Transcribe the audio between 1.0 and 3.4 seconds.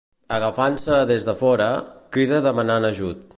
des de fora, crida demanant ajut.